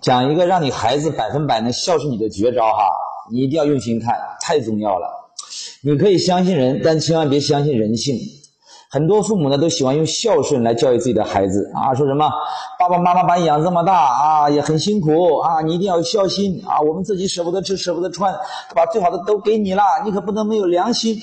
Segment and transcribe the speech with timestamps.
[0.00, 2.84] 讲一个让你孩子百分百能孝顺你的绝招哈，
[3.30, 5.08] 你一定要用心看，太重要了。
[5.82, 8.18] 你可以相信人，但千万别相信人性。
[8.92, 12.28] 很多父母呢都喜欢用孝顺来教育自己的孩子啊，说什么
[12.78, 18.34] 爸爸妈妈把你养这么大啊，也很辛苦啊，你一定要有孝心啊，我们自己舍不得吃舍不得穿，
[18.74, 21.16] 把最好的都给你了，你可不能没有良心。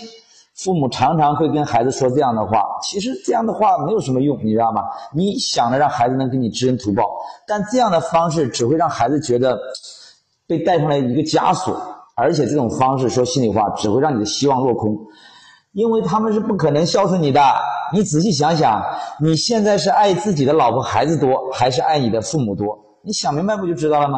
[0.57, 4.81] 父母常常会跟孩子说这样的话，其实这样的话没有什么用，你知道吗？
[5.13, 7.03] 你想着让孩子能给你知恩图报，
[7.47, 9.59] 但这样的方式只会让孩子觉得
[10.47, 11.79] 被带上来一个枷锁，
[12.15, 14.97] 而且这种方式说心里话，只会让你的希望落空。
[15.73, 17.39] 因为他们是不可能孝顺你的。
[17.93, 18.83] 你仔细想想，
[19.21, 22.79] 你现在是爱自己的老婆孩子多，还是爱你的父母多？
[23.03, 24.17] 你想明白不就知道了吗？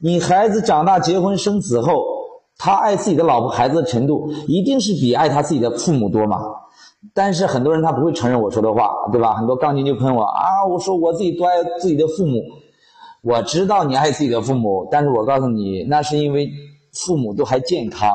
[0.00, 1.92] 你孩子长大结婚生子后，
[2.58, 6.40] 他爱自己的老婆孩子的程度，一定是比爱他自己的父母多嘛？
[7.14, 9.34] 但是很多人他不会承认我说的话，对吧？
[9.34, 12.40] 很多杠精就喷我啊，我说我自己多爱自己的父母。
[13.22, 16.48] 我知道你爱自己的父母，但是我告诉你，那是因为
[16.92, 18.10] 父母都还健康。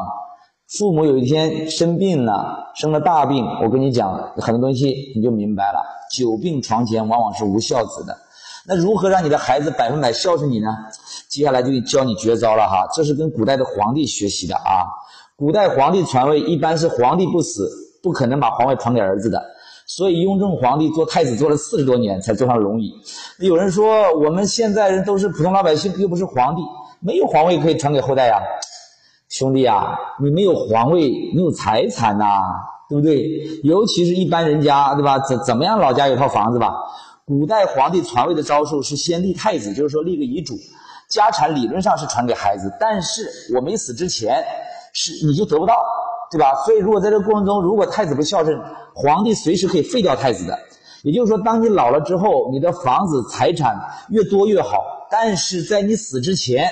[0.67, 5.83] 父母有一天生病了，生了大病，我跟你讲很多东西，你就明白了。
[6.13, 8.17] 久病床前往往是无孝子的。
[8.65, 10.69] 那如何让你的孩子百分百孝顺你呢？
[11.31, 14.83] 接下来就教你绝招了哈，这是跟古代的皇帝学习的啊。
[15.37, 17.71] 古代皇帝传位一般是皇帝不死，
[18.03, 19.41] 不可能把皇位传给儿子的，
[19.87, 22.91] 所以雍正皇帝做太子做了四十多年才坐上龙椅。
[23.39, 26.61] 有人说我们现在人都是普通老百姓，又不是皇帝，
[26.99, 28.41] 没有皇位可以传给后代呀。
[29.29, 32.25] 兄弟啊，你没有皇位，你有财产呐，
[32.89, 33.25] 对不对？
[33.63, 35.17] 尤其是一般人家，对吧？
[35.19, 36.75] 怎怎么样，老家有套房子吧？
[37.23, 40.55] 古代皇帝传位的招数是先立太子，就是说立个遗嘱，
[41.11, 44.43] 家产理论上是传给孩子，但是我没死之前
[44.93, 45.75] 是你就得不到，
[46.31, 46.55] 对吧？
[46.65, 48.59] 所以如果在这个过程中，如果太子不孝顺，
[48.95, 50.57] 皇帝随时可以废掉太子的。
[51.03, 53.75] 也就是说，当你老了之后，你的房子财产
[54.09, 54.79] 越多越好，
[55.11, 56.67] 但是在你死之前。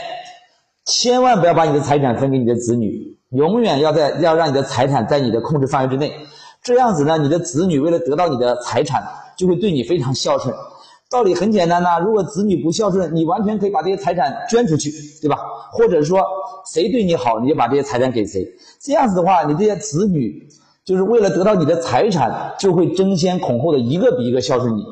[0.86, 6.12] 千万不要把你的财产分给你的子女，永远要在要让你的财产在你的控制范围之内。
[6.63, 9.03] 这样子呢，你的子女为了得到你的财产，
[9.38, 10.56] 就会对你非常孝顺。
[11.09, 15.38] 道理很简单呐，如果子女不孝顺，你完全可以把这些财产捐出去，对吧？
[15.72, 16.24] 或者说
[16.72, 18.46] 谁对你好，你就把这些财产给谁。
[18.80, 20.48] 这样子的话，你这些子女
[20.86, 24.86] 就是为了得到你的财产，就会争先恐后的一个比一个孝顺你。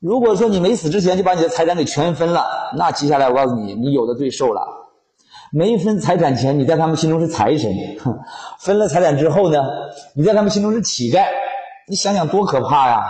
[0.00, 2.46] 如果说你没死之前就把你的财产给全分了，
[2.76, 4.62] 那接下来我告诉你，你有的罪受了。
[5.52, 7.70] 没分财产前，你在他们心中是财神；
[8.60, 9.62] 分了财产之后呢，
[10.16, 11.26] 你在他们心中是乞丐。
[11.86, 13.04] 你想想多可怕呀！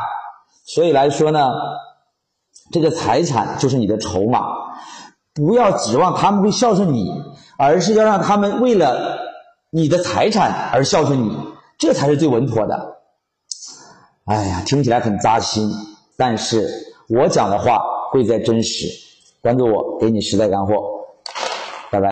[0.67, 1.49] 所以来说呢，
[2.73, 4.47] 这个财产就是你的筹码，
[5.35, 7.11] 不要指望他们会孝顺你，
[7.59, 9.19] 而是要让他们为了
[9.71, 11.37] 你的财产而孝顺你，
[11.79, 12.97] 这才是最稳妥的。
[14.25, 15.71] 哎呀，听起来很扎心，
[16.17, 16.67] 但是
[17.09, 17.79] 我讲的话
[18.11, 18.87] 贵在真实。
[19.43, 20.73] 关注我，给你实在干货。
[21.91, 22.09] 拜拜。